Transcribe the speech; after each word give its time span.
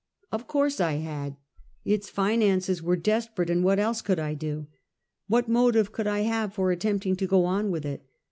Of 0.31 0.47
course 0.47 0.81
I 0.81 0.93
had. 0.93 1.37
Its 1.85 2.09
finances 2.09 2.81
were 2.81 2.95
desperate, 2.95 3.51
and 3.51 3.63
what 3.63 3.77
else 3.77 4.01
could 4.01 4.17
I 4.17 4.33
do? 4.33 4.65
What 5.27 5.47
motive 5.47 5.91
could 5.91 6.07
I 6.07 6.21
have 6.21 6.55
for 6.55 6.71
attempting 6.71 7.15
to 7.17 7.27
go 7.27 7.45
on 7.45 7.69
with 7.69 7.85
it? 7.85 8.03